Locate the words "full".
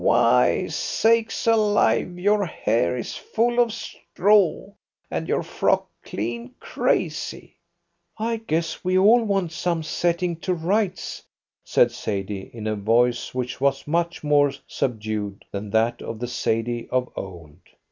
3.15-3.59